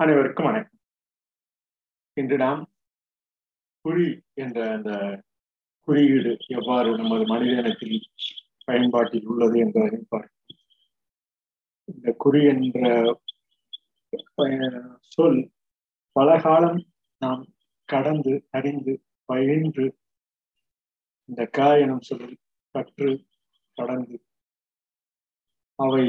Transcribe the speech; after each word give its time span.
அனைவருக்கும் 0.00 0.46
வணக்கம். 0.46 0.78
இன்று 2.16 2.36
நாம் 2.36 2.60
குறி 3.84 4.06
என்ற 4.34 4.58
அந்த 4.72 4.90
குறியீடு 5.88 6.32
எவ்வாறு 6.48 6.90
நமது 6.96 7.24
மனிதனத்தில் 7.26 7.96
பயன்பாட்டில் 8.64 9.26
உள்ளது 9.26 9.58
என்பதை 9.58 9.98
பார்க்கும் 10.08 10.34
இந்த 11.88 12.12
குறி 12.16 12.42
என்ற 12.44 12.78
சொல் 15.08 15.40
பல 16.16 16.38
காலம் 16.40 16.80
நாம் 17.22 17.42
கடந்து 17.88 18.34
அறிந்து 18.50 18.94
பயின்று 19.28 19.86
இந்த 21.28 21.44
க 21.50 21.78
எனும் 21.78 22.00
சொல் 22.00 22.28
கற்று 22.74 23.10
கடந்து 23.76 24.16
அவை 25.78 26.06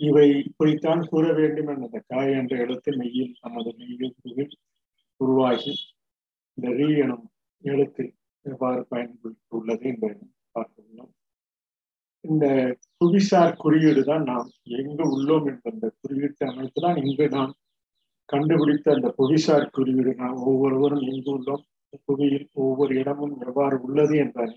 இவை 0.00 0.26
இப்படித்தான் 0.40 1.02
கூற 1.08 1.26
வேண்டும் 1.32 1.70
என்ற 1.74 2.00
காய் 2.08 2.32
என்ற 2.32 2.54
எழுத்து 2.56 2.90
மெய்யில் 2.96 3.32
நமது 3.40 3.70
மெய்யில் 3.78 4.56
உருவாகி 5.20 5.74
இந்த 6.58 6.68
ரீ 6.78 6.88
எனும் 7.04 7.26
எழுத்து 7.64 8.04
எவ்வாறு 8.46 8.80
பயன்படுத்தியுள்ளது 8.90 9.84
என்பதை 9.90 10.26
பார்த்துள்ளோம். 10.54 11.12
இந்த 12.24 12.46
புவிசார் 12.98 13.56
குறியீடு 13.56 14.02
தான் 14.04 14.22
நாம் 14.22 14.48
எங்கு 14.78 15.04
உள்ளோம் 15.14 15.46
என்ற 15.50 15.64
அந்த 15.72 15.88
குறியீட்டு 16.00 16.44
அமைப்பு 16.46 16.80
தான் 16.80 16.98
இங்கு 17.04 17.26
நாம் 17.28 17.52
கண்டுபிடித்த 18.28 18.94
அந்த 18.94 19.08
புவிசார் 19.18 19.66
குறியீடு. 19.70 20.12
நாம் 20.14 20.38
ஒவ்வொருவரும் 20.42 21.04
எங்கு 21.12 21.30
உள்ளோம் 21.36 21.64
புவியில் 22.06 22.48
ஒவ்வொரு 22.64 22.92
இடமும் 22.94 23.34
எவ்வாறு 23.40 23.76
உள்ளது 23.80 24.14
என்பதை 24.16 24.54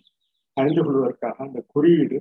அறிந்து 0.58 0.82
கொள்வதற்காக 0.84 1.44
அந்த 1.44 1.60
குறியீடு 1.74 2.18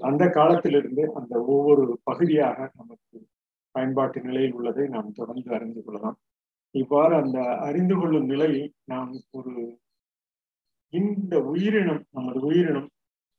அந்த 0.00 0.24
காலத்திலிருந்து 0.28 1.02
அந்த 1.14 1.34
ஒவ்வொரு 1.44 1.84
பகுதியாக 2.04 2.58
நமக்கு 2.74 3.18
பயன்பாட்டு 3.74 4.18
நிலையில் 4.20 4.52
உள்ளதை 4.52 4.84
நாம் 4.88 5.12
தொடர்ந்து 5.12 5.50
அறிந்து 5.54 5.80
கொள்ளலாம். 5.82 6.18
இவ்வாறு 6.74 7.14
அந்த 7.16 7.38
அறிந்து 7.58 7.94
கொள்ளும் 7.96 8.26
நிலையில் 8.26 8.74
நாம் 8.84 9.12
ஒரு 9.30 9.52
இந்த 10.92 11.34
உயிரினம் 11.44 12.02
நமது 12.10 12.38
உயிரினம் 12.40 12.88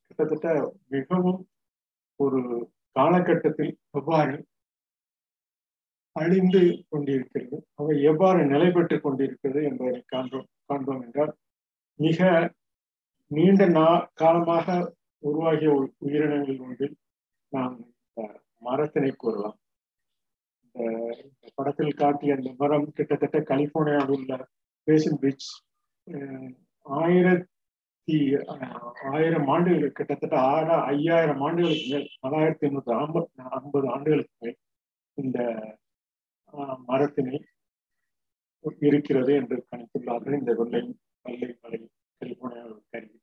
கிட்டத்தட்ட 0.07 0.47
மிகவும் 0.87 1.41
ஒரு 2.19 2.39
காலகட்டத்தில் 2.95 3.73
எவ்வாறு 3.91 4.35
அழிந்து 6.15 6.61
கொண்டிருக்கிறது 6.89 7.57
அவை 7.73 7.95
எவ்வாறு 8.01 8.45
நிலை 8.45 8.69
பெற்றுக் 8.71 9.03
கொண்டிருக்கிறது 9.03 9.59
என்பதை 9.63 9.97
காண்போம் 10.05 10.47
காண்போம் 10.65 11.01
என்றால் 11.01 11.33
மிக 11.99 12.21
நீண்ட 13.31 13.65
நா 13.69 13.87
காலமாக 14.13 14.67
உருவாகிய 15.23 15.69
உயிரினங்கள் 15.99 16.59
ஒன்றில் 16.59 16.95
நாம் 17.51 17.75
இந்த 17.79 18.21
மரத்தினை 18.61 19.11
கூறலாம். 19.15 19.57
இந்த 21.23 21.47
படத்தில் 21.55 21.99
காட்டிய 22.01 22.35
அந்த 22.35 22.49
மரம் 22.59 22.87
கிட்டத்தட்ட 22.91 23.37
கலிபோர்னியாவில் 23.49 24.15
உள்ள 24.15 24.33
பேசன் 24.87 25.19
பீச் 25.21 25.47
ஆயிரத்தி 26.85 28.17
ஆயிரம் 29.11 29.47
ஆண்டுகளுக்கு 29.47 29.97
கிட்டத்தட்ட 29.99 30.35
ஆறா 30.51 30.75
ஐயாயிரம் 30.91 31.41
ஆண்டுகளுக்கு 31.41 31.87
மேல் 31.93 32.07
நாலாயிரத்தி 32.23 32.67
எண்ணூத்தி 32.67 32.93
ஐம்பது 32.97 33.27
ஐம்பது 33.57 33.87
ஆண்டுகளுக்கு 33.95 34.35
மேல் 34.43 34.57
இந்த 35.17 35.39
மரத்தினை 36.89 37.37
இருக்கிறது 38.81 39.31
என்று 39.39 39.57
கணித்துள்ளார்கள் 39.69 40.39
இந்த 40.39 40.53
வெள்ளை 40.59 40.81
வெள்ளை 41.25 41.49
மலை 41.63 41.79
கலிபோர்னியாவில் 42.21 42.83
கருவி 42.91 43.17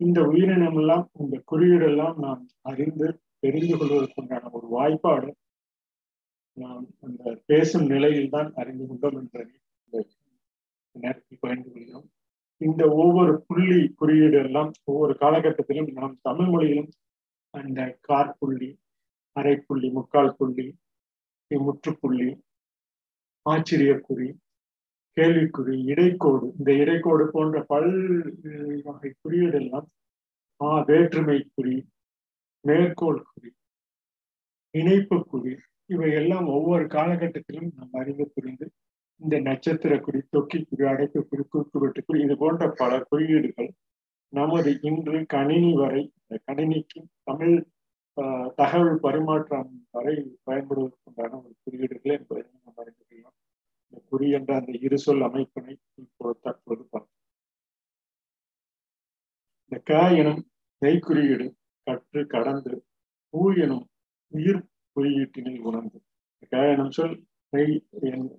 இந்த 0.00 0.20
உயிரினம் 0.22 0.76
எல்லாம் 0.76 1.04
இந்த 1.18 1.36
குறியீடெல்லாம் 1.50 2.16
நாம் 2.18 2.42
அறிந்து 2.62 3.06
தெரிந்து 3.38 3.76
கொள்வதற்குண்டான 3.76 4.50
ஒரு 4.50 4.66
வாய்ப்பாடு 4.66 5.30
நாம் 6.56 6.84
அந்த 7.00 7.22
பேசும் 7.46 7.86
நிலையில் 7.86 8.28
தான் 8.28 8.50
அறிந்து 8.54 8.84
கொண்டோம் 8.86 9.16
என்பதை 9.16 9.46
நேரத்தில் 10.94 11.40
பகிர்ந்து 11.40 11.70
கொள்கிறோம். 11.70 12.06
இந்த 12.60 12.82
ஒவ்வொரு 12.94 13.32
புள்ளி 13.46 13.80
குறியீடு 13.94 14.38
எல்லாம் 14.38 14.70
ஒவ்வொரு 14.84 15.14
காலகட்டத்திலும் 15.20 15.90
நாம் 15.92 16.14
தமிழ் 16.22 16.46
மொழியிலும் 16.46 16.90
அந்த 17.54 17.80
காற்புள்ளி 18.00 18.70
அரைப்புள்ளி 19.36 19.88
முக்கால் 19.90 20.36
புள்ளி 20.36 20.66
முற்றுப்புள்ளி 21.50 22.28
ஆச்சரியக்குறி 23.46 24.28
கேள்விக்குறி 25.16 25.74
இடைக்கோடு 25.86 26.46
இந்த 26.58 26.70
இடைக்கோடு 26.82 27.24
போன்ற 27.30 27.60
பல் 27.64 27.92
வகை 28.84 29.10
குறியீடெல்லாம் 29.22 29.86
ஆ 30.60 30.70
வேற்றுமை 30.80 31.38
குறி 31.54 31.76
மேற்கோள் 32.64 33.20
குறி 33.30 33.50
இணைப்பு 34.74 35.16
குறி 35.24 35.52
இவை 35.90 36.10
எல்லாம் 36.12 36.46
ஒவ்வொரு 36.46 36.84
காலகட்டத்திலும் 36.86 37.70
நாம் 37.76 37.92
அறிந்து 37.92 38.24
புரிந்து 38.34 38.66
இந்த 39.20 39.36
நட்சத்திர 39.40 39.92
குறி 40.00 40.20
தொக்கி 40.30 40.58
குறி 40.62 40.84
அடைப்பு 40.84 41.20
குறி 41.22 41.44
குறுக்கு 41.44 41.78
வெட்டு 41.78 42.00
குறி 42.02 42.20
இது 42.22 42.36
போன்ற 42.36 42.64
பல 42.72 42.92
குறியீடுகள் 43.10 43.70
நமது 44.32 44.70
இன்று 44.82 45.18
கணினி 45.26 45.72
வரை 45.74 46.02
இந்த 46.20 46.36
கணினிக்கு 46.48 47.00
தமிழ் 47.24 47.56
தகவல் 48.58 49.00
பரிமாற்றம் 49.00 49.70
வரை 49.90 50.14
பயன்படுவதற்குண்டான 50.46 51.32
ஒரு 51.42 51.54
குறியீடுகள் 51.64 52.16
என்பதை 52.18 52.42
நாம் 52.54 52.80
அறிந்து 52.82 53.04
கொள்ளலாம். 53.04 53.36
இந்த 53.92 54.00
குறி 54.10 54.26
என்ற 54.38 54.50
அந்த 54.60 54.72
இரு 54.86 54.98
சொல் 55.04 55.24
அமைப்பினை 55.28 55.74
இப்போது 56.02 56.38
தற்போது 56.44 56.82
பார்ப்போம் 56.92 57.12
இந்த 59.72 59.78
க 59.88 59.92
எனும் 60.20 60.42
மெய் 60.82 61.04
குறியீடு 61.06 61.46
கற்று 61.86 62.20
கடந்து 62.34 62.74
பூ 63.34 63.40
எனும் 63.64 63.84
உயிர் 64.32 64.60
குறியீட்டினை 64.96 65.54
உணர்ந்து. 65.68 65.98
க 66.52 66.62
எனும் 66.74 66.92
சொல் 66.96 67.16
மெய் 67.52 67.74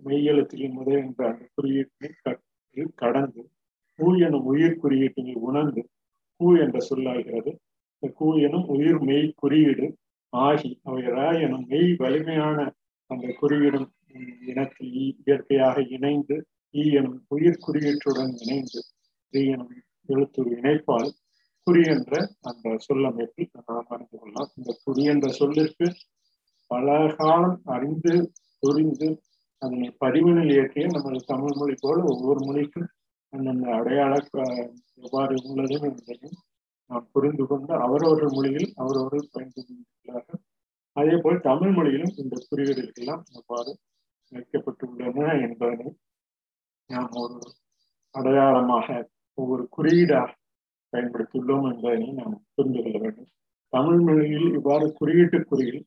மெய்யெழுத்தில் 0.08 0.74
முதல் 0.78 1.00
என்ற 1.04 1.22
அந்த 1.32 1.46
குறியீட்டினை 1.56 2.12
கற்று 2.26 2.84
கடந்து 2.96 3.42
பூ 4.00 4.08
எனும் 4.28 4.48
உயிர் 4.52 4.80
குறியீட்டினை 4.84 5.36
உணர்ந்து 5.50 5.82
கூ 6.40 6.48
என்ற 6.64 6.78
சொல்லாகிறது. 6.90 7.52
இந்த 7.94 8.08
கூ 8.20 8.28
எனும் 8.48 8.68
உயிர் 8.76 9.00
மெய் 9.10 9.28
குறியீடு 9.42 9.86
ஆகி 10.34 10.72
அவை 10.84 11.04
ரா 11.18 11.30
எனும் 11.46 11.66
மெய் 11.72 11.92
வலிமையான 12.02 12.58
அந்த 13.10 13.28
குறியீடும் 13.42 13.88
இனத்தில் 14.48 14.92
இயற்கையாக 15.22 15.82
இணைந்து 15.90 16.36
ஈ 16.76 16.84
எனும் 16.92 17.20
உயிர் 17.28 17.64
குறியீட்டுடன் 17.66 18.34
இணைந்து 18.44 18.80
ஈ 19.34 19.44
எனும் 19.52 19.74
எழுத்துரு 20.10 20.52
இணைப்பால் 20.58 21.10
குறி 21.68 21.82
என்ற 21.88 22.14
அந்த 22.42 22.76
சொல்லமைப்பில் 22.86 23.50
நாம் 23.70 23.90
அறிந்து 23.90 24.18
கொள்ளலாம். 24.18 24.52
இந்த 24.58 24.72
குறி 24.84 25.04
என்ற 25.04 25.28
சொல்லிற்கு 25.32 25.88
பல 26.72 26.88
காலம் 27.16 27.58
அறிந்து 27.68 28.14
புரிந்து 28.64 29.10
அதனை 29.62 29.90
பதிவினில் 30.00 30.54
இயற்றிய 30.54 30.88
நமது 30.88 31.20
தமிழ் 31.26 31.58
மொழி 31.58 31.76
போல 31.80 31.98
ஒவ்வொரு 32.06 32.42
மொழிக்கும் 32.46 32.90
அந்தந்த 33.34 33.68
அடையாள 33.74 34.14
எவ்வாறு 35.02 35.36
உள்ளது 35.48 35.78
என்பதையும் 35.82 36.38
நாம் 36.90 37.10
புரிந்து 37.12 37.46
கொண்டு 37.46 37.74
அவரவர்கள் 37.86 38.36
மொழியில் 38.36 38.70
அவரவர்கள் 38.76 39.32
பயன்படுத்துகிறார்கள் 39.34 40.42
அதே 40.96 41.16
போல் 41.18 41.40
தமிழ் 41.42 41.74
மொழியிலும் 41.74 42.16
இந்த 42.18 42.36
குறியீடுகளெல்லாம் 42.50 43.24
எவ்வாறு 43.34 43.72
வைக்கப்பட்டுள்ளன 44.32 45.28
என்பதனை 45.46 45.88
நாம் 46.90 47.12
ஒரு 47.16 47.38
அடையாளமாக 48.16 48.88
ஒவ்வொரு 49.38 49.64
குறியீடாக 49.70 50.30
பயன்படுத்தியுள்ளோம் 50.94 51.66
என்பதனை 51.72 52.08
நாம் 52.12 52.36
புரிந்து 52.56 52.80
கொள்ள 52.82 52.98
வேண்டும். 52.98 53.30
தமிழ் 53.74 54.02
மொழியில் 54.02 54.48
இவ்வாறு 54.54 54.86
குறியீட்டு 54.94 55.40
குறியில் 55.44 55.82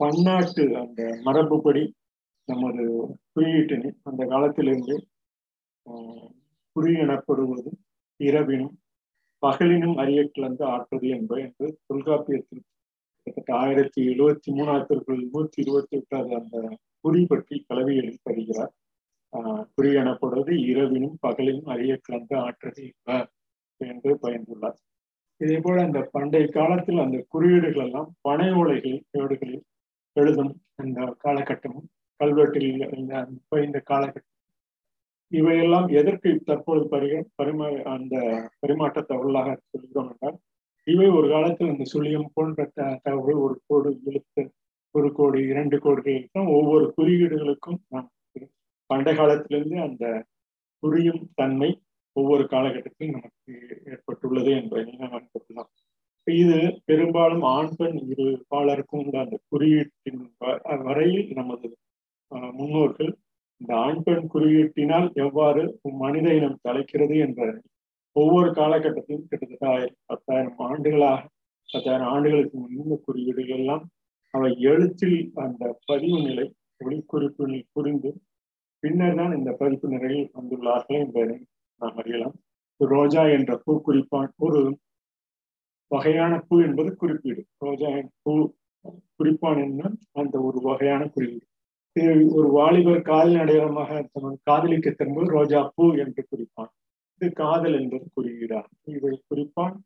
பன்னாட்டு 0.00 0.64
அந்த 0.76 1.00
மரபுப்படி 1.24 1.84
நமது 2.48 2.84
குறியீட்டினை 3.32 3.90
அந்த 4.02 4.22
காலத்திலிருந்து 4.26 4.96
குறி 6.76 6.92
எனப்படுவது 7.04 7.70
இரவினும் 8.20 8.74
பகலினும் 9.42 9.96
அறிய 9.96 10.20
கிளந்து 10.26 10.64
ஆற்றது 10.64 11.06
என்பது 11.08 11.40
என்று 11.42 11.66
தொல்காப்பியத்தில் 11.86 12.62
கிட்டத்தட்ட 13.28 13.66
ஆயிரத்தி 13.66 14.02
எழுபத்தி 14.08 14.50
மூணாயிரத்திற்குள் 14.50 15.22
நூத்தி 15.32 15.56
இருபத்தி 15.56 15.96
எட்டாவது 15.96 16.34
அந்த 16.34 16.76
குறி 17.00 17.26
பற்றி 17.28 17.64
கலவியலில் 17.68 18.22
தருகிறார். 18.22 18.72
ஆஹ் 19.32 19.64
குறி 19.74 19.92
எனப்படுவது 19.94 20.60
இரவினும் 20.60 21.18
பகலினும் 21.26 21.68
அறிய 21.68 21.98
கிளந்து 22.02 22.36
ஆற்றுவது 22.36 22.92
என்று 23.76 24.18
பயந்துள்ளார். 24.22 24.78
இதே 25.36 25.58
போல 25.62 25.82
அந்த 25.82 26.08
பண்டைய 26.12 26.46
காலத்தில் 26.46 26.98
அந்த 26.98 27.24
குறியீடுகள் 27.28 27.84
எல்லாம் 27.84 28.14
பனை 28.20 28.46
ஓலைகளில் 28.46 29.02
ஏடுகளில் 29.10 29.62
எழுதும் 30.12 30.54
அந்த 30.74 31.16
காலகட்டமும் 31.24 31.88
கல்வெட்டில் 32.24 33.64
இந்த 33.64 33.82
காலகட்டம். 33.90 34.28
இவையெல்லாம் 35.32 35.88
எதற்கு 35.88 36.40
தற்போது 36.44 36.88
பரிக 36.88 37.24
பரிமா 37.34 37.66
அந்த 37.84 38.16
பரிமாற்றத்தை 38.60 39.16
உள்ளாக 39.16 39.56
சொல்கிறோம் 39.70 40.08
என்றால் 40.10 40.38
இவை 40.88 41.08
ஒரு 41.10 41.28
காலத்தில் 41.28 41.68
அந்த 41.68 41.84
சுழியம் 41.92 42.32
போன்ற 42.34 42.64
தகவல் 42.74 43.40
ஒரு 43.40 43.60
கோடு 43.66 43.90
எழுத்து 44.04 44.42
ஒரு 44.94 45.12
கோடு 45.12 45.38
இரண்டு 45.46 45.76
கோடுகள் 45.78 46.48
ஒவ்வொரு 46.48 46.92
குறியீடுகளுக்கும் 46.98 47.80
நாம் 47.88 48.10
பண்டைய 48.90 49.16
காலத்திலிருந்து 49.16 49.78
அந்த 49.82 50.24
புரியும் 50.82 51.22
தன்மை 51.34 51.70
ஒவ்வொரு 52.12 52.44
காலகட்டத்திலும் 52.44 53.12
நமக்கு 53.12 53.52
ஏற்பட்டுள்ளது 53.84 54.50
என்பதை 54.50 54.84
நாம் 54.98 55.70
இது 56.26 56.56
பெரும்பாலும் 56.84 57.42
ஆண் 57.42 57.74
பெண் 57.76 57.98
இரு 58.08 58.26
பாலருக்கும் 58.48 59.00
உள்ள 59.00 59.18
அந்த 59.18 59.36
குறியீட்டின் 59.48 60.22
வரையில் 60.82 61.28
நமது 61.32 61.68
முன்னோர்கள் 62.52 63.12
இந்த 63.60 63.74
ஆண் 63.76 64.02
பெண் 64.02 64.26
குறியீட்டினால் 64.26 65.08
எவ்வாறு 65.14 65.62
மனித 65.98 66.34
இனம் 66.34 66.60
தலைக்கிறது 66.68 67.16
என்ற 67.18 67.46
ஒவ்வொரு 68.16 68.48
காலகட்டத்திலும் 68.50 69.26
கிட்டத்தட்ட 69.30 69.66
பத்தாயிரம் 70.06 70.60
ஆண்டுகளாக 70.68 71.20
பத்தாயிரம் 71.68 72.10
ஆண்டுகளுக்கு 72.14 72.56
முன்ன 72.58 72.98
குறியீடுகள் 73.06 73.58
எல்லாம் 73.58 73.84
அவை 74.34 74.50
எழுத்தில் 74.70 75.18
அந்த 75.34 75.62
பதிவு 75.86 76.18
நிலை 76.22 76.46
ஒளிக்குறிப்பு 76.84 77.44
புரிந்து 77.72 78.10
பின்னர் 78.82 79.14
தான் 79.14 79.32
இந்த 79.32 79.50
பதிப்பு 79.52 79.86
நிலையில் 79.88 80.28
வந்துள்ளார்கள் 80.34 81.00
என்பதை 81.04 81.36
நாம் 81.80 81.96
அறியலாம். 81.96 82.36
ரோஜா 82.80 83.22
என்ற 83.36 83.52
பூ 83.64 83.72
குறிப்பான் 83.86 84.30
ஒரு 84.36 84.60
வகையான 85.90 86.32
பூ 86.48 86.54
என்பது 86.60 86.90
குறிப்பீடு. 86.96 87.42
ரோஜா 87.58 87.88
பூ 88.22 88.32
குறிப்பான் 89.18 89.60
என்ன 89.66 89.90
அந்த 90.12 90.34
ஒரு 90.40 90.58
வகையான 90.60 91.02
குறியீடு. 91.06 91.46
ஒரு 92.38 92.48
வாலிபர் 92.50 93.06
காதல் 93.10 93.40
அடையாளமாக 93.42 94.02
காதலிக்க 94.42 94.90
திரும்ப 94.90 95.24
ரோஜா 95.36 95.60
பூ 95.74 95.84
என்று 96.04 96.22
குறிப்பான். 96.28 96.70
இது 97.20 97.28
காதல் 97.34 97.76
என்பது 97.78 98.06
குறியீடாகும் 98.14 98.94
இவை 98.94 99.14
குறிப்பான் 99.28 99.76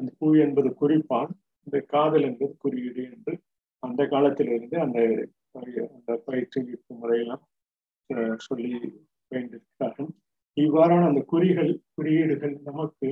அந்த 0.00 0.10
பூ 0.18 0.28
என்பது 0.36 0.70
குறிப்பான் 0.74 1.30
இந்த 1.66 1.78
காதல் 1.86 2.24
என்பது 2.24 2.54
குறியீடு 2.58 3.02
என்று 3.08 3.34
அந்த 3.82 4.02
காலத்திலிருந்து 4.06 4.76
அந்த 4.80 4.98
அந்த 5.90 6.12
பயிற்றுவிப்பு 6.26 6.92
முறையெல்லாம் 6.94 7.44
சொல்லி 8.38 8.70
வேண்டியிருக்கிறார்கள் 9.32 10.10
இவ்வாறான 10.56 11.06
அந்த 11.06 11.20
குறிகள் 11.24 11.72
குறியீடுகள் 11.94 12.54
நமக்கு 12.64 13.08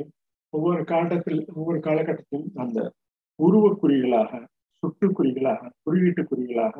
ஒவ்வொரு 0.53 0.83
காலத்தில் 0.85 1.41
ஒவ்வொரு 1.53 1.79
காலகட்டத்திலும் 1.79 2.49
அந்த 2.57 2.79
உருவ 3.39 3.67
குறிகளாக 3.83 4.33
சுட்டுக்குறிகளாக 4.83 5.71
குறியீட்டு 5.83 6.23
குறிகளாக 6.23 6.75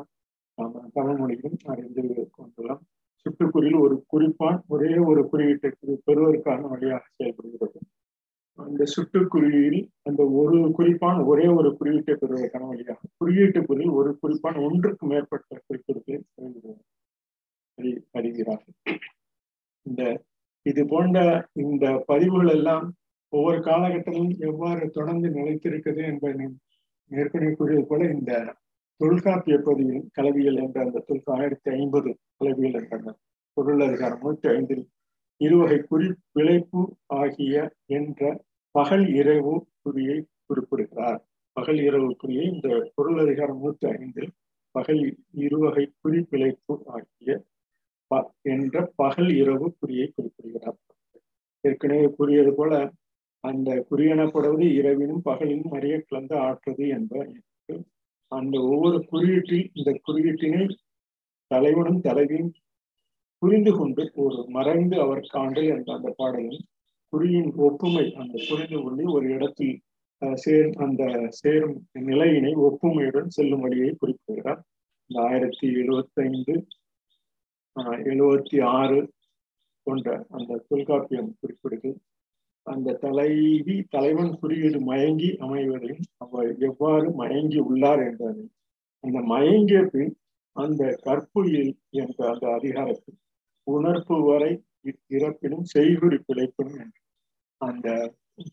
நாம் 0.57 0.91
தமிழ் 0.93 1.19
மொழியிலும் 1.19 1.59
அறிந்து 1.65 2.03
கொண்டுள்ளோம் 2.31 2.83
சுட்டுக்குறியில் 3.25 3.79
ஒரு 3.85 3.95
குறிப்பான் 4.13 4.59
ஒரே 4.67 4.91
ஒரு 5.09 5.21
குறியீட்டை 5.29 5.69
பெறுவதற்கான 6.05 6.61
வழியாக 6.67 7.03
செயல்படுகிறது. 7.15 7.79
அந்த 8.59 8.83
சுட்டுக்குறியில் 8.95 9.79
அந்த 10.01 10.21
ஒரு 10.41 10.57
குறிப்பான் 10.77 11.19
ஒரே 11.23 11.45
ஒரு 11.47 11.69
குறியீட்டை 11.77 12.13
பெறுவதற்கான 12.15 12.65
வழியாக 12.65 13.09
குறியீட்டு 13.17 13.59
குறியில் 13.61 13.93
ஒரு 13.93 14.09
குறிப்பான் 14.21 14.57
ஒன்றுக்கு 14.59 15.05
மேற்பட்ட 15.05 15.61
குறிப்பிடுகளை 15.67 16.17
அறிகிறார்கள். 18.15 18.75
இந்த 19.85 20.01
இது 20.65 20.81
போன்ற 20.85 21.19
இந்த 21.63 21.85
பதிவுகள் 22.07 22.51
எல்லாம் 22.55 22.85
ஒவ்வொரு 23.33 23.59
காலகட்டத்திலும் 23.59 24.33
எவ்வாறு 24.49 24.83
தொடர்ந்து 24.89 25.27
நிலைத்திருக்கிறது 25.29 26.01
என்பதை 26.05 26.47
ஏற்கனவே 27.11 27.53
கூறியது 27.53 27.85
போல 27.85 28.09
இந்த 28.09 28.31
தொல்காப்பிய 29.01 29.55
பகுதியில் 29.57 30.07
கலவியல் 30.11 30.59
என்ற 30.63 30.77
அந்த 30.81 31.03
தொல்கா 31.07 31.31
ஆயிரத்தி 31.37 31.69
ஐம்பது 31.69 32.09
கலவியல் 32.37 32.75
என்ற 32.79 32.95
அந்த 32.97 33.11
பொருளதிகாரம் 33.57 34.21
நூற்றி 34.21 34.47
ஐந்தில் 34.49 34.83
இருவகை 35.41 35.77
குறி 35.81 36.07
விளைப்பு 36.31 36.81
ஆகிய 37.15 37.53
என்ற 37.89 38.21
பகல் 38.75 39.05
இரவு 39.13 39.53
குறியை 39.83 40.17
குறிப்பிடுகிறார். 40.47 41.19
பகல் 41.57 41.79
இரவு 41.79 42.09
குறியை 42.15 42.45
இந்த 42.53 42.67
பொருளதிகாரம் 42.95 43.61
நூற்றி 43.61 43.87
ஐந்தில் 43.95 44.31
பகல் 44.75 45.01
இருவகை 45.45 45.85
குறிப்பிழைப்பு 46.01 46.75
ஆகிய 46.87 47.31
என்ற 48.53 48.75
பகல் 48.95 49.31
இரவு 49.35 49.67
குறியை 49.79 50.07
குறிப்பிடுகிறார். 50.11 50.79
ஏற்கனவே 51.63 52.07
கூறியது 52.09 52.53
போல 52.53 52.73
அந்த 53.43 53.69
குறியெனப்படுவது 53.89 54.65
இரவினும் 54.79 55.23
பகலினும் 55.25 55.73
அறிய 55.73 55.95
கலந்து 56.01 56.35
ஆற்றது 56.47 56.85
என்ப 56.87 57.13
அந்த 58.31 58.55
ஒவ்வொரு 58.71 58.97
குறியீட்டில் 59.11 59.65
இந்த 59.73 59.91
குறியீட்டினை 60.07 60.63
தலைவனும் 61.51 62.01
தலைவியும் 62.01 62.51
புரிந்து 63.41 63.71
கொண்டு 63.77 64.03
ஒரு 64.23 64.39
மறைந்து 64.47 64.95
அவர் 65.01 65.21
காண்டே 65.33 65.63
என்ற 65.75 65.89
அந்த 65.93 66.09
பாடலும் 66.17 66.61
குறியின் 67.13 67.51
ஒப்புமை 67.67 68.05
அந்த 68.21 68.35
புரிந்து 68.49 68.77
கொண்டு 68.83 69.05
ஒரு 69.11 69.25
இடத்தில் 69.35 69.75
சேர் 70.43 70.69
அந்த 70.85 71.03
சேரும் 71.39 71.77
நிலையினை 72.09 72.51
ஒப்புமையுடன் 72.67 73.33
செல்லும் 73.37 73.63
வழியை 73.65 73.89
குறிப்பிடுகிறார். 73.93 74.61
இந்த 75.09 75.17
ஆயிரத்தி 75.27 75.67
எழுபத்தைந்து 75.81 76.55
எழுபத்தி 78.11 78.57
ஆறு 78.77 78.99
போன்ற 79.87 80.07
அந்த 80.29 80.59
தொல்காப்பியம் 80.69 81.31
குறிப்பிடுது. 81.41 81.91
அந்த 82.65 82.93
தலைவி 82.93 83.75
தலைவன் 83.89 84.33
குறியீடு 84.39 84.79
மயங்கி 84.81 85.29
அமைவதையும் 85.39 86.05
அவர் 86.17 86.57
எவ்வாறு 86.59 87.07
மயங்கி 87.11 87.59
உள்ளார் 87.59 88.01
என்பதை 88.03 88.45
அந்த 89.03 89.19
மயங்கிய 89.23 89.81
பின் 89.85 90.13
அந்த 90.55 90.81
கற்புயில் 91.03 91.71
என்ற 91.93 92.17
அந்த 92.31 92.45
அதிகாரத்தில் 92.53 93.19
உணர்ப்பு 93.67 94.17
வரை 94.23 94.51
இறப்பினும் 95.09 95.65
செய்குறி 95.73 96.17
பிழைப்பினும் 96.27 96.79
என்று 96.79 97.01
அந்த 97.61 97.87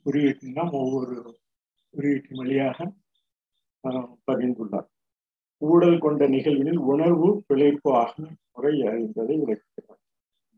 குறியீட்டின் 0.04 0.52
தான் 0.52 0.72
ஒவ்வொரு 0.72 1.16
குறியீட்டின் 1.94 2.40
வழியாக 2.40 2.78
பகிர்ந்துள்ளார். 4.26 4.88
ஊடல் 5.62 5.98
கொண்ட 5.98 6.22
நிகழ்வினில் 6.28 6.82
உணர்வு 6.86 7.28
பிழைப்பு 7.46 7.90
ஆகும் 7.92 8.32
முறை 8.52 8.74
அறிந்ததை 8.82 9.36
விளக்கிறது 9.36 9.87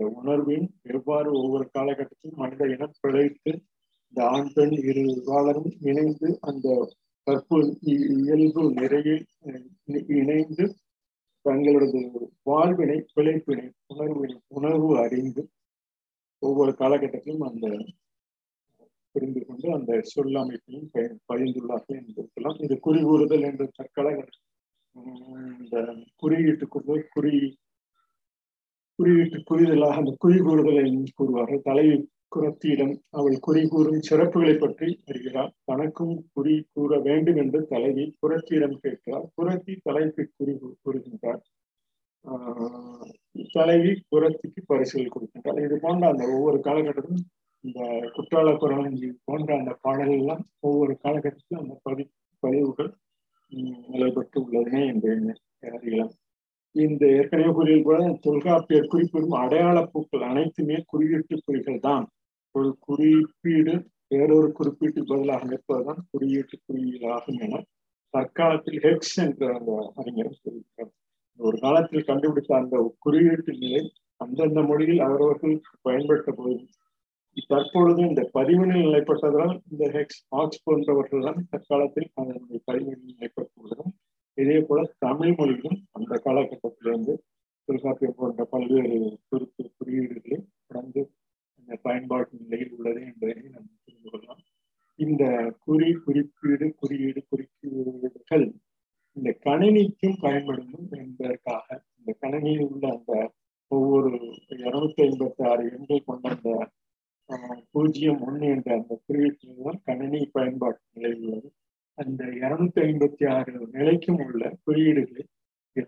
இந்த 0.00 0.12
உணர்வின் 0.16 0.66
எவ்வாறு 0.90 1.30
ஒவ்வொரு 1.38 1.64
காலகட்டத்திலும் 1.74 2.38
மனித 2.38 2.66
இனம் 2.66 2.94
பிழைத்து 3.00 3.50
இந்த 4.06 4.20
ஆண் 4.28 4.48
பெண் 4.54 4.72
இரு 4.82 5.02
வாழரும் 5.26 5.72
இணைந்து 5.82 6.28
அந்த 6.40 6.68
கற்பு 7.26 7.58
இயல்பு 7.92 8.62
நிறையில் 8.78 9.26
இணைந்து 10.16 10.64
தங்களது 11.44 12.00
வாழ்வினை 12.46 12.98
பிழைப்பினை 13.14 13.66
உணர்வினை 13.86 14.38
உணர்வு 14.50 14.90
அறிந்து 14.98 15.44
ஒவ்வொரு 16.42 16.74
காலகட்டத்திலும் 16.80 17.46
அந்த 17.46 17.66
புரிந்து 19.14 19.42
கொண்டு 19.42 19.68
அந்த 19.74 20.00
சொல் 20.06 20.34
அமைப்பிலும் 20.36 20.90
பகிர்ந்துள்ளார்கள் 21.28 22.00
என்பதற்கெல்லாம் 22.00 22.60
இது 22.60 22.76
குறி 22.80 23.02
கூறுதல் 23.02 23.48
என்ற 23.50 23.66
தற்கால 23.76 24.08
இந்த 25.56 25.76
குறியீட்டுக்கு 26.22 26.80
போய் 26.86 27.10
குறி 27.12 27.34
குறியீட்டு 29.00 29.38
புரிதலாக 29.50 30.00
அந்த 30.00 30.12
குறிகூறுதலை 30.24 30.82
கூறுவார்கள். 31.18 31.66
தலைவி 31.68 31.94
குரத்தியிடம் 32.34 32.92
அவள் 33.10 33.36
குறி 33.40 33.62
கூறும் 33.68 34.04
சிறப்புகளை 34.08 34.52
பற்றி 34.58 34.88
அறிகிறார் 35.08 35.52
தனக்கும் 35.64 36.12
குறி 36.32 36.54
கூற 36.74 36.98
வேண்டும் 37.06 37.38
என்று 37.42 37.60
தலைவி 37.72 38.04
புரத்தியிடம் 38.20 38.76
கேட்கிறார் 38.84 39.26
புரத்தி 39.34 39.74
தலைக்கு 39.82 40.24
குறி 40.38 40.52
கூறுகின்றார் 40.84 41.40
தலைவி 43.54 43.92
புரத்திக்கு 44.10 44.62
பரிசுகள் 44.66 45.12
கொடுக்கின்றார் 45.14 45.60
இது 45.66 45.76
போன்ற 45.80 46.06
அந்த 46.12 46.24
ஒவ்வொரு 46.36 46.58
காலகட்டத்திலும் 46.68 47.26
இந்த 47.64 47.80
குற்றால 48.16 48.48
குரலஞ்சி 48.62 49.08
போன்ற 49.28 49.50
அந்த 49.58 49.72
பாடல்கள் 49.84 50.20
எல்லாம் 50.20 50.44
ஒவ்வொரு 50.60 50.94
காலகட்டத்திலும் 51.04 51.62
அந்த 51.64 51.74
பதி 51.82 52.04
பதிவுகள் 52.42 52.90
நிலைப்பட்டு 53.92 54.38
உள்ளதுனே 54.44 54.82
என்று 54.92 55.12
அறியலாம். 55.72 56.12
இந்த 56.74 57.02
ஏற்கனவே 57.18 57.52
குறியில் 57.52 57.82
கூட 57.82 58.00
தொல்காப்பியர் 58.20 58.90
குறிப்பிடும் 58.92 59.40
அடையாள 59.42 59.78
பூக்கள் 59.84 60.22
அனைத்துமே 60.22 60.76
குறியீட்டு 60.86 61.36
குறிகள் 61.44 61.80
தான். 61.80 62.04
ஒரு 62.54 62.70
குறிப்பீடு 62.78 63.74
வேறொரு 64.08 64.52
குறிப்பீட்டு 64.52 65.00
பதிலாக 65.04 65.44
நிற்பதுதான் 65.44 66.00
குறியீட்டு 66.10 66.56
குறியீடாகும் 66.66 67.40
என 67.40 67.60
தற்காலத்தில் 68.14 68.80
ஹெக்ஸ் 68.82 69.16
என்ற 69.16 69.48
அந்த 69.58 69.72
அறிஞர் 69.94 70.40
சொல்லியிருக்கார் 70.40 70.92
ஒரு 71.40 71.56
காலத்தில் 71.58 72.04
கண்டுபிடித்த 72.04 72.56
அந்த 72.56 72.76
குறியீட்டு 72.98 73.52
நிலை 73.58 73.82
அந்தந்த 74.20 74.62
மொழியில் 74.62 75.00
அவரவர்கள் 75.00 75.54
பயன்படுத்த 75.82 76.30
போது 76.32 76.56
தற்பொழுது 77.50 78.00
இந்த 78.08 78.22
பதிவினில் 78.34 78.84
நிலைப்பட்டதால் 78.86 79.54
இந்த 79.70 79.84
ஹெக்ஸ் 79.92 80.20
ஆக்ஸ் 80.28 80.64
போன்றவர்கள் 80.64 81.22
தான் 81.22 81.46
தற்காலத்தில் 81.50 82.08
அதனுடைய 82.14 82.60
பதிவினில் 82.66 83.12
நிலைப்பட்டுள்ளதும். 83.12 83.92
இதே 84.42 84.58
போல 84.60 84.80
தமிழ் 84.98 85.34
மொழியும் 85.38 85.78
அந்த 85.92 86.20
காலகட்டத்திலிருந்து 86.24 87.14
தொல்காப்பியம் 87.64 88.14
போன்ற 88.16 88.44
பல்வேறு 88.44 89.18
குறிப்பு 89.28 89.70
குறியீடுகளை 89.78 90.38
தொடர்ந்து 90.66 91.02
அந்த 91.58 91.78
பயன்பாட்டு 91.82 92.38
நிலையில் 92.40 92.72
உள்ளது 92.76 93.00
என்பதை 93.00 93.34
நாம் 93.52 93.68
புரிந்து 93.84 94.10
கொள்ளலாம். 94.10 94.42
இந்த 94.98 95.24
குறி 95.64 95.90
குறிப்பீடு 96.04 96.66
குறியீடு 96.74 97.20
குறிப்பீடுகள் 97.28 98.46
இந்த 99.12 99.30
கணினிக்கும் 99.44 100.20
பயன்படும் 100.20 100.88
என்பதற்காக 100.90 101.66
இந்த 101.98 102.10
கணினியில் 102.20 102.66
உள்ள 102.70 102.84
அந்த 102.96 103.12
ஒவ்வொரு 103.70 104.10
இருநூத்தி 104.48 105.00
ஐம்பத்தி 105.06 105.42
ஆறு 105.50 105.64
எண்கள் 105.72 106.06
கொண்ட 106.06 106.28
அந்த 106.28 106.50
பூஜ்ஜியம் 107.70 108.22
ஒன்று 108.26 108.46
என்ற 108.46 108.68
அந்த 108.74 108.92
குறியீட்டில்தான் 109.06 109.80
கணினி 109.84 110.20
பயன்பாட்டு 110.32 110.80
நிலையில் 110.92 111.26
உள்ளது. 111.26 111.50
அந்த 112.00 112.24
இருநூத்தி 112.40 112.80
ஐம்பத்தி 112.82 113.24
ஆறு 113.28 113.52
நிலைக்கும் 113.72 114.20
உள்ள 114.24 114.42
குறியீடுகளை 114.66 115.24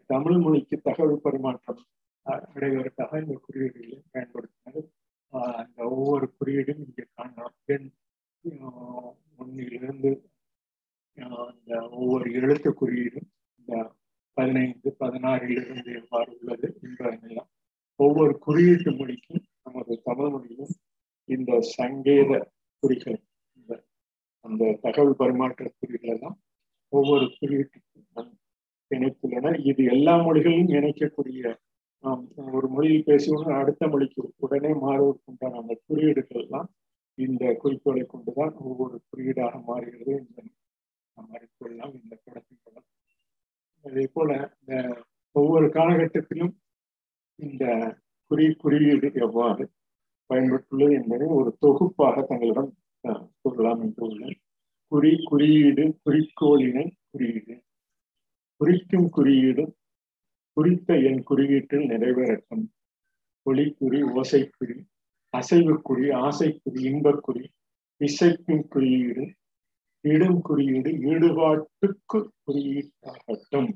தமிழ் 0.07 0.39
மொழிக்கு 0.39 0.77
தகவல் 0.81 1.23
பரிமாற்றம் 1.23 1.83
அடைவதற்காக 2.27 3.21
இந்த 3.21 3.35
குறியீடுகளை 3.45 3.99
பயன்படுத்தினது 4.13 4.83
அந்த 5.59 5.79
ஒவ்வொரு 5.91 6.27
குறியீடும் 6.39 6.83
இங்கே 6.85 7.05
காணலாம். 7.15 7.57
எண் 7.67 7.89
ஒன்னிலிருந்து 9.39 10.11
அந்த 11.43 11.71
ஒவ்வொரு 11.91 12.27
எழுத்து 12.33 12.71
குறியீடும் 12.73 13.29
இந்த 13.59 13.75
பதினைந்து 14.37 14.91
பதினாறிலிருந்து 15.01 15.91
எவ்வாறு 16.01 16.31
உள்ளது 16.39 16.69
என்பதெல்லாம் 16.83 17.51
ஒவ்வொரு 18.01 18.35
குறியீட்டு 18.39 18.91
மொழிக்கும் 18.93 19.43
நமது 19.63 20.01
தமிழ் 20.05 20.31
மொழியிலும் 20.31 20.75
இந்த 21.29 21.61
சங்கேத 21.77 22.31
குறிகள் 22.83 23.21
அந்த 24.45 24.73
தகவல் 24.83 25.21
பரிமாற்ற 25.21 25.65
குறிகள் 25.73 26.13
எல்லாம் 26.15 26.37
ஒவ்வொரு 26.93 27.27
குறியீட்டுக்கும் 27.37 28.31
இணைத்துள்ளன. 28.91 29.53
இது 29.63 29.83
எல்லா 29.85 30.15
மொழிகளிலும் 30.23 30.73
இணைக்கக்கூடிய 30.73 31.43
ஒரு 32.53 32.69
மொழியில் 32.69 33.07
பேசியவுடன் 33.07 33.61
அடுத்த 33.61 33.89
மொழிக்கு 33.89 34.23
உடனே 34.37 34.73
மாறுவதற்குண்டான 34.83 35.59
அந்த 35.59 35.75
குறியீடுகள் 35.87 36.41
எல்லாம் 36.41 36.69
இந்த 37.19 37.53
குறிக்கோளை 37.55 38.05
கொண்டுதான் 38.07 38.53
ஒவ்வொரு 38.63 38.97
குறியீடாக 39.11 39.61
மாறுகிறது 39.67 40.13
இந்த 40.21 40.41
நாம் 41.17 41.95
இந்த 41.95 42.15
படத்தின் 42.25 42.83
அதே 43.85 44.05
போல 44.13 44.31
இந்த 44.59 44.75
ஒவ்வொரு 45.35 45.67
காலகட்டத்திலும் 45.69 46.53
இந்த 47.39 47.65
குறி 48.31 48.47
குறியீடு 48.55 49.09
எவ்வாறு 49.27 49.65
பயன்பட்டுள்ளது 50.31 50.95
என்பதை 50.95 51.27
ஒரு 51.39 51.51
தொகுப்பாக 51.61 52.23
தங்களிடம் 52.23 52.71
கூறலாம் 53.43 53.81
என்று 53.81 54.37
குறி 54.93 55.23
குறியீடு 55.25 55.99
குறிக்கோளினை 56.05 56.91
குறியீடு. 57.11 57.63
குறிக்கும் 58.57 59.09
குறியீடு 59.09 59.77
குறித்த 60.53 60.99
என் 60.99 61.23
குறியீட்டில் 61.23 61.89
நிறைவேறட்டும். 61.89 62.67
ஒளிக்குறி 63.51 64.01
ஓசைக்குறி 64.17 64.77
அசைவுக்குறி 65.37 66.09
ஆசைக்குறி 66.25 66.83
இன்பக்குறி 66.91 67.45
இசைக்கும் 68.01 68.69
குறியீடு 68.69 69.35
இடும் 70.01 70.41
குறியீடு 70.41 70.91
ஈடுபாட்டுக்கு 70.91 72.29
குறியீட்டாகட்டும். 72.47 73.73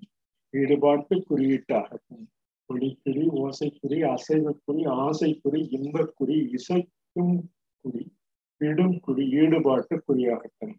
ஈடுபாட்டு 0.52 1.14
குறியீட்டாகட்டும். 1.30 2.26
ஒளிக்குறி 2.73 3.25
ஓசைக்குறி 3.42 3.99
அசைவுக்குறி 4.12 4.82
ஆசைக்குறி 5.00 5.61
இன்பக்குறி 5.76 6.37
இசைக்கும் 6.52 7.42
குறி. 7.80 8.04
இடும் 8.60 8.96
குறி 9.00 9.25
ஈடுபாட்டு 9.40 9.94
குறியாகட்டும். 10.06 10.75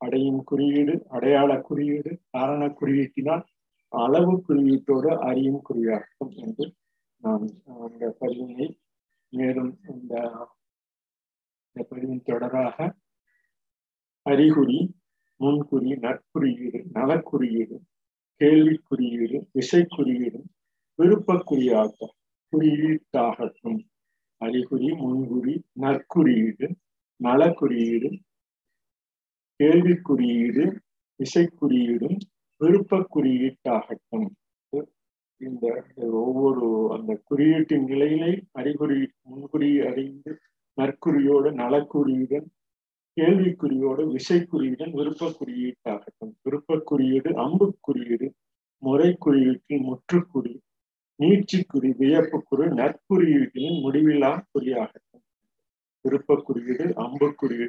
அடையும் 0.00 0.42
குறியீடு 0.44 0.94
அடையாள 1.08 1.50
குறியீடு 1.60 2.10
காரண 2.30 2.62
குறியீட்டினால் 2.80 3.44
அளவு 3.92 4.32
குறியீட்டோடு 4.48 5.10
அறியும் 5.28 5.62
குறியாகட்டும் 5.68 6.32
என்று 6.44 6.66
நான் 7.22 7.46
அந்த 7.80 8.16
பதிவினை 8.20 8.68
மேலும் 9.32 9.72
இந்த 9.92 10.14
பதிவின் 11.90 12.26
தொடராக 12.26 12.76
அறிகுறி 14.26 14.78
முன்குறி 15.40 15.90
நற்குறியீடு 16.04 16.80
நலக்குறியீடு 16.94 17.76
கேள்வி 18.40 18.76
குறியீடு 18.88 19.38
இசை 19.52 19.82
குறியீடு 19.96 20.40
குறியீட்டாகட்டும். 22.52 23.80
அறிகுறி 24.40 24.88
முன்குறி 25.02 25.54
நற்குறியீடு 25.80 26.66
நலக்குறியீடு 27.20 28.10
கேள்வி 29.60 29.94
குறியீடு 30.00 30.64
இசைக்குறியீடும் 31.20 32.18
விருப்ப 32.60 33.00
குறியீட்டாகட்டும் 33.14 34.28
இந்த 35.40 35.64
ஒவ்வொரு 36.20 36.68
அந்த 36.94 37.12
குறியீட்டின் 37.24 37.84
நிலையினை 37.84 38.30
அறிகுறி 38.52 39.00
முன்குறி 39.22 39.70
அறிந்து 39.80 40.32
நற்குறியோடு 40.78 41.50
நலக்குறியுடன் 41.54 42.46
கேள்விக்குறியோடு 43.16 44.02
விசைக்குறியுடன் 44.12 44.92
விருப்ப 44.92 45.30
குறியீட்டாகட்டும் 45.40 46.32
விருப்ப 46.44 46.78
குறியீடு 46.90 47.30
அம்பு 47.36 47.66
குறியீடு 47.80 48.28
முறை 48.82 49.10
குறியீட்டில் 49.18 49.86
முற்றுக்குறி 49.88 50.54
நீட்சிக்குறி 51.20 51.90
வியப்புக்குறி 52.00 52.66
நற்குறியீட்டின் 52.80 53.78
முடிவிலா 53.84 54.32
குறியாகட்டும். 54.52 55.07
விருப்ப 56.08 56.36
குறியீடு 56.42 56.86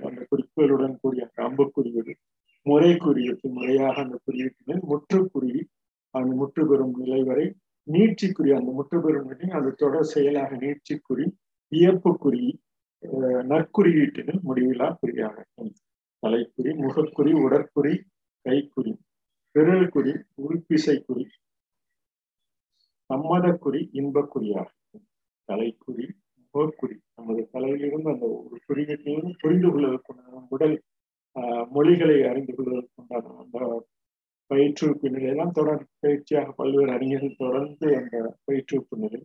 அந்த 0.08 0.22
குறிப்புகளுடன் 0.32 0.96
கூடிய 1.02 1.28
அந்த 1.28 1.40
அம்பு 1.44 1.66
குறியீடு 1.70 2.14
முறை 2.66 2.92
குறியீட்டு 2.98 3.48
முறையாக 3.50 3.96
அந்த 4.02 4.18
குறியீட்டினை 4.28 4.78
முற்றுக்குறி 4.90 5.54
அந்த 6.16 6.32
முற்று 6.36 6.64
பெறும் 6.68 6.96
நிலை 6.98 7.22
வரை 7.24 7.46
நீட்சிக்குறி 7.88 8.52
அந்த 8.52 8.72
முற்று 8.72 8.98
பெறும் 9.02 9.30
நிலை 9.32 9.48
அது 9.50 9.70
தொடர் 9.76 10.12
செயலாக 10.14 10.52
நீட்சிக்குறி 10.56 11.26
வியப்புக்குறி 11.72 12.48
நற்குறியீட்டினில் 13.52 14.42
முடிவிலா 14.48 14.88
குறியாக 15.02 15.46
தலைக்குறி 16.24 16.72
முகக்குறி 16.82 17.34
உடற்குறி 17.44 17.94
கைக்குறி 18.46 18.94
விரல் 19.56 19.88
குறி 19.90 20.14
உறுப்பிசை 20.36 20.96
குறி 21.02 21.26
சம்மதக்குறி 23.10 23.82
இன்பக்குறியாகட்டும். 23.94 25.06
தலைக்குறி 25.50 26.06
போர்க்குடி 26.54 26.96
நமது 27.16 27.42
தலையிலிருந்து 27.52 28.10
அந்த 28.10 28.26
ஒரு 28.38 28.58
குறியீட்டிலிருந்து 28.68 29.34
புரிந்து 29.40 29.70
கொள்வதற்குண்டான 29.70 30.44
உடல் 30.50 30.76
மொழிகளை 31.72 32.18
அறிந்து 32.24 32.54
கொள்வதற்குண்டான 32.54 33.36
அந்த 33.38 33.58
பயிற்றுவிப்பு 34.52 35.08
நிலையெல்லாம் 35.10 35.52
தொடர் 35.52 35.84
பயிற்சியாக 36.00 36.54
பல்வேறு 36.56 36.92
அறிஞர்கள் 36.92 37.36
தொடர்ந்து 37.38 37.88
அந்த 37.96 38.16
பயிற்றுவிப்பு 38.48 38.98
நிலை 38.98 39.22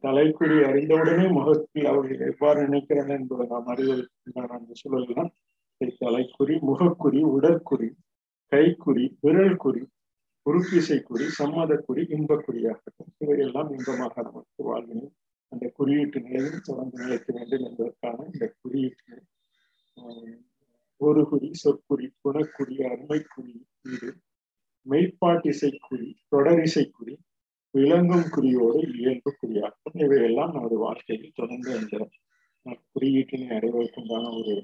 தலைக்குறி 0.00 0.56
அறிந்தவுடனே 0.64 1.26
முகத்தில் 1.28 1.86
அவர்கள் 1.86 2.24
எவ்வாறு 2.30 2.60
நினைக்கிறார்கள் 2.66 3.18
என்பதை 3.18 3.46
நாம் 3.46 3.70
அறிவதற்குண்டான 3.74 4.56
அந்த 4.58 4.72
சூழல்லாம் 4.80 5.30
தலைக்குறி 6.00 6.54
முகக்குறி 6.60 7.20
உடற்குறி 7.34 7.90
கைக்குறி 8.52 9.04
விரல் 9.20 9.56
குறி 9.56 9.82
உறுப்பிசை 10.46 10.98
குறி 11.02 11.26
சம்மதக்குறி 11.38 12.02
இன்பக்குறியாகட்டும். 12.16 13.10
இவையெல்லாம் 13.18 13.70
இன்பமாக 13.72 14.22
நமக்கு 14.22 14.62
வாழ்வினை 14.62 15.06
அந்த 15.52 15.66
குறியீட்டு 15.78 16.18
நிலையில் 16.20 16.66
தொடர்ந்து 16.66 16.98
நிலைக்க 17.02 17.28
வேண்டும் 17.36 17.64
என்பதற்கான 17.68 18.26
இந்த 18.32 18.46
குறியீட்டு 18.62 19.16
ஒரு 21.00 21.22
குறி 21.28 21.48
சொற்குறி 21.62 22.06
குணக்குறி 22.22 22.76
அருமைக்குறி 22.88 23.54
வீடு 23.82 24.10
மெய்ப்பாட்டிசைக்குறி 24.86 26.08
தொடரிசைக்குறி 26.32 27.14
விளங்கும் 27.74 28.28
குறியோடு 28.34 28.80
இயல்பு 29.00 29.30
குறியாகும். 29.40 29.96
இவையெல்லாம் 30.04 30.54
நமது 30.54 30.76
வாழ்க்கையில் 30.78 31.36
தொடர்ந்து 31.36 31.70
அந்த 31.76 31.98
குறியீட்டினை 32.92 33.48
அடைவதற்குண்டான 33.56 34.30
ஒரு 34.38 34.54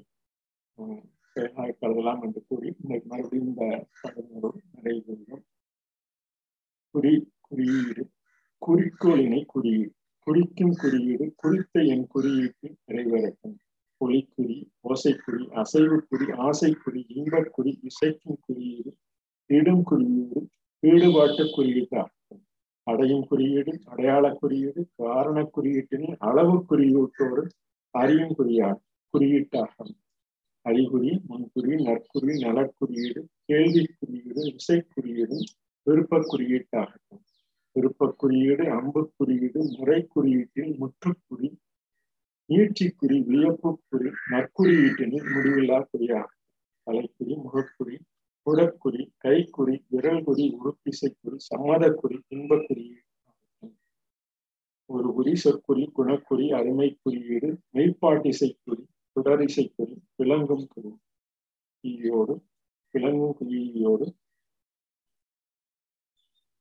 செயலாக 1.35 1.75
கருதலாம் 1.81 2.21
என்று 2.25 2.41
கூறி 2.45 2.67
இன்னைக்கு 2.81 3.07
மறுபடியும் 3.07 3.49
இந்த 3.51 3.63
படங்களோடு 4.01 4.59
நடைபெறும் 4.75 5.45
குறி 6.95 7.13
குறியீடு 7.47 8.03
குறிக்கோளினை 8.61 9.41
குறியீடு. 9.45 9.93
குறிக்கும் 10.27 10.73
குறியீடு 10.73 11.33
குறித்த 11.35 11.83
என் 11.83 12.07
குறியீட்டு 12.07 12.67
நிறைவேறட்டும். 12.87 13.57
ஒளிக்குறி 14.01 14.57
ஓசைக்குறி 14.83 15.43
அசைவுக்குறி 15.61 16.25
ஆசைக்குறி 16.47 17.01
இன்பக்குறி 17.15 17.71
இசைக்கும் 17.81 18.39
குறியீடு 18.41 18.91
இடும் 19.49 19.83
குறியீடு 19.83 20.39
ஈடுபாட்டு 20.83 21.43
குறியீட்டாகும் 21.55 22.41
அடையும் 22.87 23.23
குறியீடு 23.27 23.71
அடையாள 23.85 24.25
குறியீடு 24.33 24.81
காரண 24.95 25.49
குறியீட்டினை 25.55 26.11
அளவு 26.19 26.57
குறியீட்டோடு 26.69 27.45
அறியும் 27.93 28.35
குறியா 28.37 28.69
குறியீட்டாகும். 29.13 29.95
அறிகுறி 30.65 31.11
முன்குறி 31.29 31.75
நற்குறி 31.87 32.33
நலக்குறியீடு 32.45 33.21
கேள்வி 33.45 33.83
குறியீடு 33.99 34.41
இசை 34.53 34.79
குறியீடு 34.95 35.37
விருப்ப 35.87 36.21
குறியீட்டாகட்டும் 36.31 37.23
விருப்பக்குறியீடு 37.77 38.63
அம்புக்குறியீடு 38.69 38.75
அம்பு 38.77 39.01
குறியீடு 39.17 39.61
முறை 39.77 39.99
குறியீட்டில் 40.07 40.73
முற்றுக்குறி 40.79 41.49
நீட்சிக்குறி 42.49 43.17
வியப்புக்குறி 43.27 44.09
நற்குறியீட்டினில் 44.31 45.27
முடிவில்லா 45.33 45.79
குறியாகும் 45.89 46.35
தலைக்குறி 46.87 47.33
முகக்குறி 47.45 47.97
உடற்குறி 48.47 49.03
கைக்குறி 49.23 49.75
விரல்குறி 49.91 50.45
உறுப்பிசைக்குறி 50.59 51.37
சம்மதக்குறி 51.49 52.17
இன்பக்குறி. 52.29 52.85
ஒரு 54.89 55.09
குறி 55.13 55.33
சொற்குறி 55.43 55.83
குணக்குறி 55.97 56.45
அருமை 56.51 56.89
குறியீடு 57.01 57.49
மெய்ப்பாட்டிசைக்குறி 57.73 58.83
தொடரிசைக்குறி 59.15 59.95
விளங்கும் 60.15 60.67
குறி 60.67 60.91
குறியோடு 61.83 62.35
விளங்கும் 62.93 63.35
குறியோடு 63.39 64.07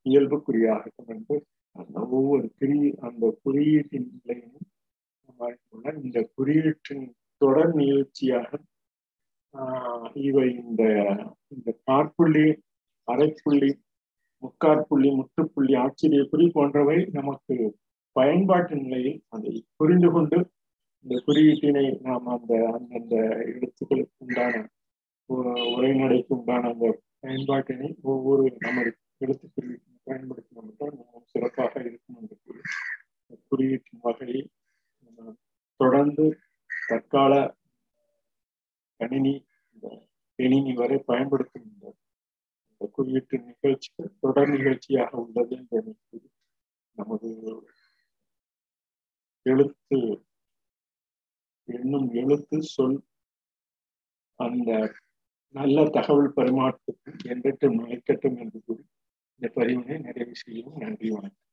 இயல்பு 0.07 0.37
குறியாகட்டும் 0.41 1.11
என்று 1.11 1.37
அந்த 1.77 1.97
ஒவ்வொரு 2.11 2.47
குறி 2.59 2.79
அந்த 3.01 3.25
குறியீட்டின் 3.45 4.09
நிலையும் 4.19 4.65
இந்த 6.03 6.21
குறியீட்டின் 6.37 7.05
தொடர் 7.41 7.73
நிகழ்ச்சியாக 7.75 8.51
இவை 10.21 10.47
இந்த 10.57 10.83
இந்த 11.49 11.71
காற்புள்ளி 11.89 12.47
அரைப்புள்ளி 13.09 13.71
முக்காற்புள்ளி 14.43 15.09
முற்றுப்புள்ளி 15.11 15.75
ஆச்சரிய 15.75 16.23
குறி 16.25 16.47
போன்றவை 16.49 16.99
நமக்கு 17.13 17.57
பயன்பாட்டு 18.17 18.75
நிலையில் 18.77 19.19
அதை 19.29 19.53
புரிந்து 19.77 20.09
கொண்டு 20.11 20.39
இந்த 21.05 21.17
குறியீட்டினை 21.27 21.87
நாம் 22.01 22.29
அந்த 22.29 22.53
அந்தந்த 22.69 23.17
எழுத்துக்களுக்கு 23.47 24.17
உண்டான 24.19 24.65
உரைநடைக்கு 25.75 26.33
உண்டான 26.35 26.69
அந்த 26.69 26.89
பயன்பாட்டினை 27.21 27.91
ஒவ்வொரு 28.05 28.45
நமது 28.61 28.93
எழுத்து 29.21 29.47
பயன்படுத்தினால் 30.07 30.97
மிகவும் 30.97 31.27
சிறப்பாக 31.27 31.73
இருக்கும் 31.81 32.19
என்று 32.21 32.37
குறியீட்டின் 33.51 34.03
வகையில் 34.03 34.51
தொடர்ந்து 35.81 36.27
தற்கால 36.71 37.33
கணினி 39.01 39.35
இந்த 39.73 39.87
கணினி 40.39 40.73
வரை 40.73 40.99
பயன்படுத்தும் 41.07 41.67
இந்த 41.71 41.95
குறியீட்டு 42.89 43.37
நிகழ்ச்சிகள் 43.41 44.17
தொடர் 44.21 44.53
நிகழ்ச்சியாக 44.55 45.11
உள்ளது 45.17 45.57
என்று 45.57 46.21
நமது 46.97 47.31
எழுத்து 49.47 49.99
என்னும் 51.69 52.09
எழுத்து 52.15 52.59
சொல் 52.75 52.99
அந்த 54.39 54.71
நல்ல 55.55 55.85
தகவல் 55.91 56.37
பரிமாற்றத்துக்கு 56.37 57.29
என்றட்டும் 57.29 57.79
நிலைக்கட்டும் 57.79 58.37
என்று 58.37 58.59
கூறி 58.61 58.85
இந்த 59.39 59.53
பதிவினை 59.57 60.01
நிறைவு 60.01 60.35
செய்யவும் 60.35 60.77
நன்றி 60.77 61.11
வணக்கம். 61.11 61.46